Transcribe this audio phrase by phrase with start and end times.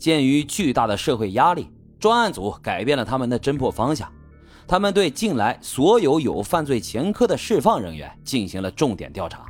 [0.00, 1.68] 鉴于巨大的社会压力，
[2.00, 4.10] 专案组改变了他们的侦破方向。
[4.66, 9.44] 他们对近来所有有犯罪前科的释放人员进行了重点调查。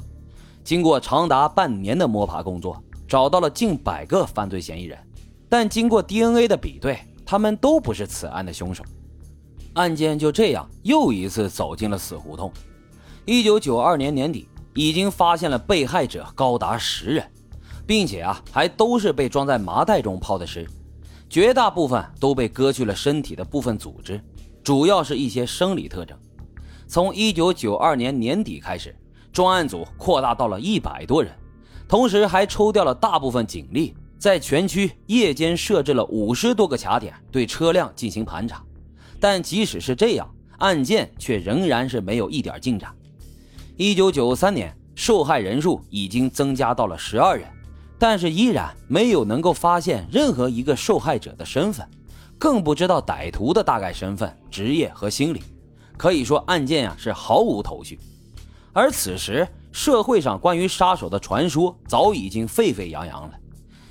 [0.64, 4.98] 经过长达半年的摸爬工作，找到了近百个犯罪嫌疑人，
[5.48, 8.82] 但经过 DNA 的比对，他们都不是此案的凶手。
[9.74, 12.52] 案件就这样又一次走进了死胡同。
[13.24, 17.24] 一九九二年年底，已经发现了被害者高达十人，
[17.90, 20.64] 并且啊，还都是被装在麻袋中抛的尸，
[21.28, 24.22] 绝大部分都被割去了身体的部分组织，
[24.62, 26.16] 主要是一些生理特征。
[26.86, 28.94] 从一九九二年年底开始，
[29.32, 31.32] 专案组扩大到了一百多人，
[31.88, 38.62] 同时还抽调了大部分警力，在全区夜间设置了五十多个卡点，对车辆进行盘查。
[39.18, 42.94] 但即使是这样，案件却仍然是没有一点进展。
[43.76, 47.48] 一九九三年，受害人数已经增加到了十二人，
[48.00, 51.86] 但是依然没有能够发现任何一个受害者的身份，
[52.38, 55.42] 更不知道歹徒的大概身份、职业和心理。
[55.98, 58.00] 可以说，案件呀是毫无头绪。
[58.72, 63.34] 而此时，社会上关于杀手的传说早已经沸沸扬扬了。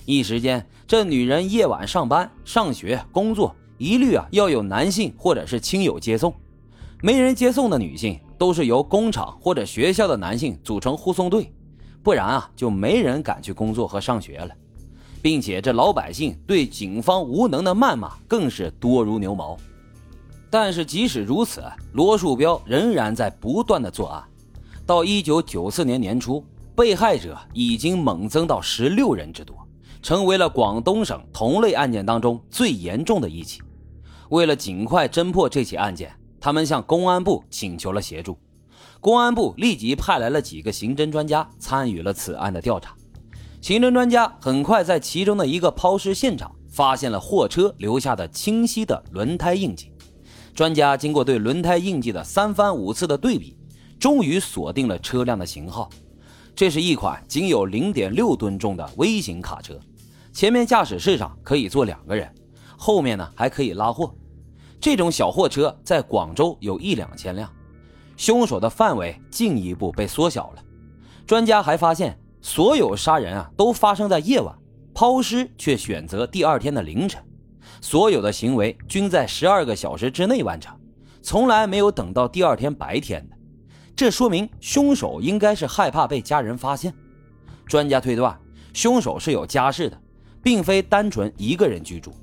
[0.06, 6.34] 一时间，这女人夜晚上班、上学、工作，一律啊要有男性或者是亲友接送。
[7.04, 8.20] 没人接送的女性。
[8.40, 11.52] 都是由工厂或者学校的男性组成护送队，
[12.02, 14.54] 不然啊就没人敢去工作和上学了，
[15.22, 19.58] 并且这老百姓对警方无能的谩骂更是多如牛毛。
[20.50, 24.24] 但是即使如此，罗树标仍然在不断的作案。
[24.86, 26.44] 到一九九四年年初，
[26.76, 29.56] 被害者已经猛增到十六人之多，
[30.02, 33.62] 成为了广东省同类案件当中最严重的一起。
[34.30, 36.12] 为了尽快侦破这起案件。
[36.42, 38.40] 他们向公安部请求了协助，
[39.00, 42.96] 公安部立即派来了几个刑侦专家参与了此案的调查。
[43.62, 49.92] 刑侦专家很快在其中的一个抛尸现场发现了货车留下的清晰的轮胎印记。
[50.54, 53.58] 专家经过对轮胎印记的三番五次的对比，
[53.98, 55.90] 终于锁定了车辆的型号。
[56.54, 59.80] 这是一款仅有零点六吨重的微型卡车，
[60.34, 62.30] 前面驾驶室上可以坐两个人，
[62.78, 64.14] 后面呢还可以拉货。
[64.82, 67.50] 这种小货车在广州有一两千辆，
[68.20, 70.64] 凶手的范围进一步被缩小了。
[71.26, 74.54] 专家还发现，所有杀人啊都发生在夜晚，
[74.94, 77.24] 抛尸却选择第二天的凌晨，
[77.80, 80.78] 所有的行为均在十二个小时之内完成，
[81.22, 83.38] 从来没有等到第二天白天的。
[83.96, 86.94] 这说明凶手应该是害怕被家人发现。
[87.66, 88.38] 专家推断，
[88.74, 89.98] 凶手是有家室的，
[90.44, 92.14] 并非单纯一个人居住。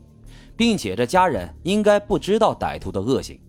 [0.59, 3.41] 并且这家人应该不知道歹徒的恶行。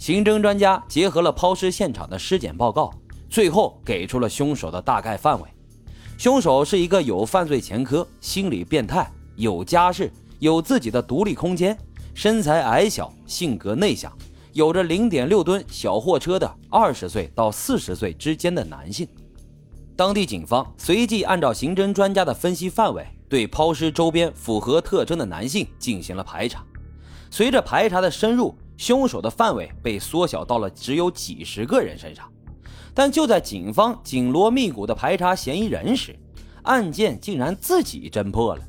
[0.00, 2.90] 刑侦专家结合了抛尸现场的尸检报告，
[3.28, 5.46] 最后给出了凶手的大概范围：
[6.16, 11.76] 凶手是一个有犯罪前科、心理变态、有家室、有自己的独立空间、
[12.14, 14.10] 身材矮小、性格内向、
[14.54, 19.06] 有着零点六吨小货车的二十岁到四十岁之间的男性。
[19.94, 23.06] 当地警方随即按照刑侦专家的分析范围。
[23.28, 26.64] 对抛尸周边符合特征的男性进行了排查，
[27.30, 32.26] 随着排查的深入，凶手的范围被缩小到了只有几十个人身上。
[32.94, 36.18] 但就在警方紧锣密鼓地排查嫌疑人时，
[36.62, 38.62] 案件竟然自己侦破了。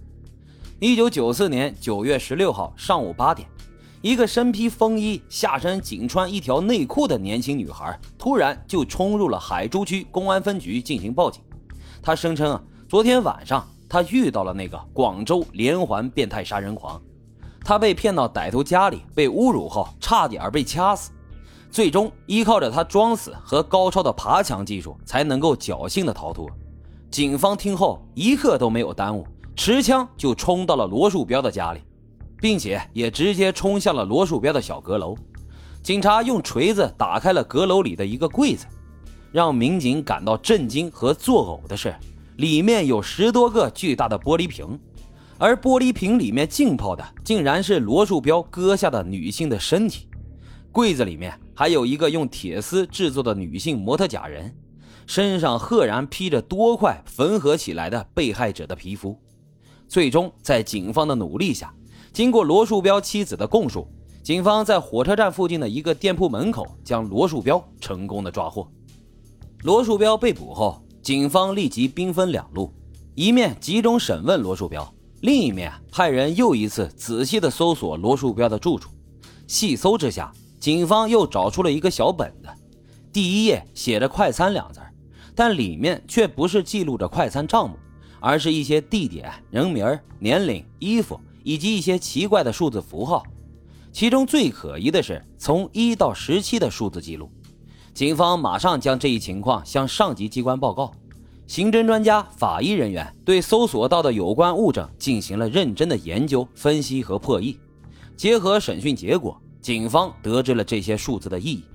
[0.81, 3.47] 一九九四年九月十六号上午八点，
[4.01, 11.41] 一个身披风衣、下身仅穿一条内裤的年轻女孩突然就冲入了海珠区公安分局进行报警。
[12.01, 13.65] 她声称啊，昨天晚上。
[13.91, 17.01] 他遇到了那个广州连环变态杀人狂，
[17.63, 21.11] 他被骗到歹徒家里，被侮辱后差点被掐死，
[21.69, 26.49] 最终依靠着他装死和高超的爬墙技术，才能够侥幸的逃脱。
[27.09, 31.81] 警方听后一刻都没有耽误，持枪就冲到了罗树标的家里，
[32.39, 35.15] 并且也直接冲向了罗树标的小阁楼。
[35.83, 38.65] 警察用锤子打开了阁楼里的一个柜子，
[39.31, 41.93] 让民警感到震惊和作呕的是。
[42.37, 44.79] 里面有十多个巨大的玻璃瓶，
[45.41, 50.07] 而玻璃瓶里面浸泡的竟然是罗树标割下的女性的身体。
[50.71, 54.55] 柜子里面还有一个用铁丝制作的女性模特假人，
[55.07, 59.19] 身上赫然披着多块缝合起来的被害者的皮肤。
[59.87, 61.73] 最终，在警方的努力下，
[62.13, 63.87] 经过罗树标妻子的供述，
[64.21, 68.71] 警方在火车站附近的一个店铺门口将罗树标成功的抓获。
[69.63, 70.79] 罗树标被捕后。
[71.01, 72.71] 警方立即兵分两路，
[73.15, 74.87] 一面集中审问罗树标，
[75.21, 78.89] 另一面派人又一次仔细地搜索罗树标的住处。
[79.47, 82.47] 细搜之下，警方又找出了一个小本子，
[83.13, 84.79] 第一页写着“快餐”两字，
[85.35, 87.75] 但里面却不是记录着快餐账目，
[88.19, 93.23] 而是一些地点、人名、年龄、衣服以及一些奇怪的数字符号。
[93.91, 97.29] 其中最可疑的是从一到十七的数字记录。
[97.93, 100.91] 警方马上将这一情况向上级机关报告。
[101.51, 107.59] 刑侦专家、法医人员对搜索到的有关物证进行了认真的研究、分析和破译。
[108.15, 111.65] 结合审讯结果，警方得知了这些数字的意义。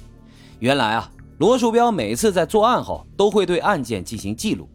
[0.60, 4.66] 原来啊，罗树标每次在作案后都会对案件进行记录，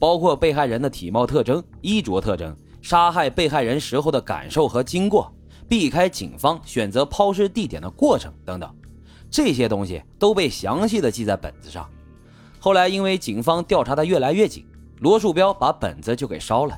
[0.00, 2.52] 包括被害人的体貌特征、衣着特征、
[2.82, 5.32] 杀害被害人时候的感受和经过、
[5.68, 8.68] 避开警方选择抛尸地点的过程等等，
[9.30, 11.88] 这些东西都被详细的记在本子上。
[12.60, 14.64] 后来因为警方调查的越来越紧，
[15.00, 16.76] 罗树标把本子就给烧了，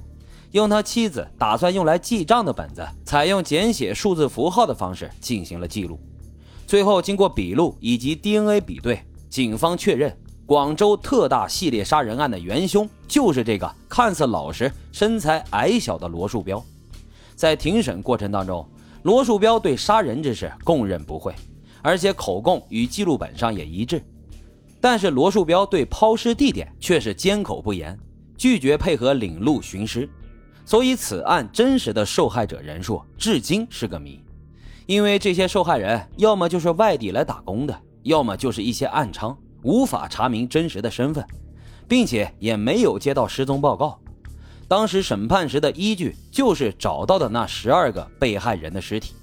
[0.52, 5.98] 用他妻子打算用来记账的本子，采用简写数字符号的方式进行了记录。
[6.66, 10.16] 最后，经过笔录以及 DNA 比对，警方确认
[10.46, 16.62] 广州特大系列杀人案的元凶就是这个看似老实、身材矮小的罗树标。
[17.34, 18.68] 在庭审过程当中，
[19.02, 21.34] 罗树标对杀人之事供认不讳，
[21.80, 24.02] 而且口供与记录本上也一致。
[24.80, 27.98] 但是罗树标对抛尸地点却是缄口不言，
[28.36, 30.08] 拒绝配合领路寻尸，
[30.64, 34.22] 所以此案真实的受害者人数至今是个谜。
[34.86, 41.24] 因为这些受害人要么就是外地来打工的，要么就是一些暗娼，无法查明真实的身份，
[41.86, 44.00] 并且也没有接到失踪报告。
[44.66, 49.14] 当时审判时的依据就是找到的那十二个被害人的尸体。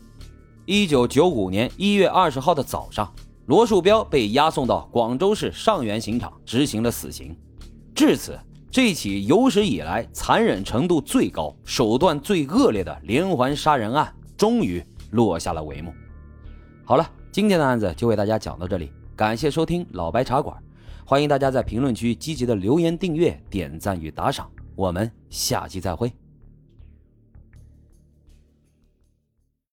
[0.65, 3.11] 一九九五年一月二十号的早上，
[3.47, 7.35] 罗树标被押送到广州市上元刑场执行了死刑。
[7.95, 8.39] 至此，
[8.69, 14.81] 这起有史以来残忍程度最高、手段最恶劣的连环杀人案终于。
[15.11, 15.93] 落下了帷幕。
[16.83, 20.61] 好了，今天的案子就为大家讲到这里，感谢收听老白茶馆，
[21.05, 26.11] 欢迎大家在评论区积极的留言、订阅、点赞与打赏，我们下期再会。